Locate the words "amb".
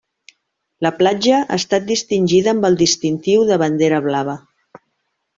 2.53-2.65